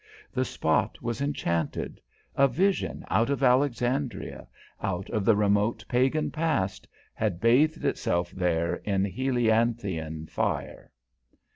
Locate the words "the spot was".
0.33-1.21